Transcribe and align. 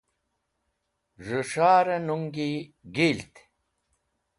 Z̃hu 1.25 1.41
S̃hare 1.49 1.97
nuñgi 2.05 2.51
Gilt. 2.95 3.35